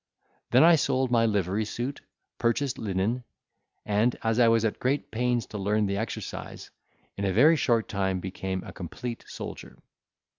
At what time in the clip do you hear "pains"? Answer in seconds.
5.11-5.45